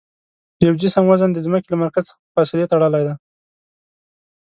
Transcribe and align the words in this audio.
د 0.57 0.59
یوه 0.67 0.79
جسم 0.81 1.03
وزن 1.07 1.29
د 1.33 1.37
ځمکې 1.45 1.69
له 1.69 1.77
مرکز 1.83 2.03
څخه 2.09 2.19
په 2.23 2.29
فاصلې 2.35 2.69
تړلی 2.71 3.01
دی. 3.07 3.15